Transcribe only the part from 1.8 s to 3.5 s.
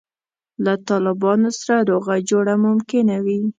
روغه جوړه ممکنه وي.